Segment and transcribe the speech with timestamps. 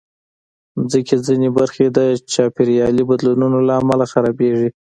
[0.03, 0.03] د
[0.79, 1.99] مځکې ځینې برخې د
[2.33, 4.69] چاپېریالي بدلونونو له امله خرابېږي.